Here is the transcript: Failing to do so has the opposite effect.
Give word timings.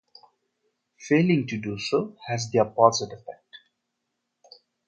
Failing 0.97 1.45
to 1.45 1.57
do 1.59 1.77
so 1.77 2.17
has 2.25 2.49
the 2.49 2.57
opposite 2.57 3.13
effect. 3.13 3.55